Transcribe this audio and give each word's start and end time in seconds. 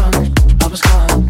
gone, 0.00 0.32
I 0.62 0.66
was 0.68 0.80
gone. 0.80 1.29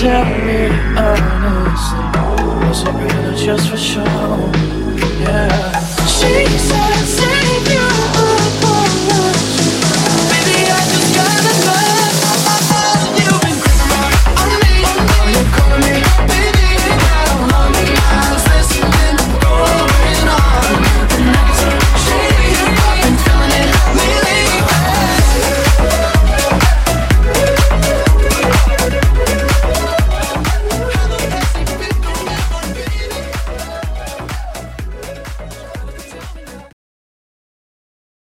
tell 0.00 0.24
me 0.46 0.89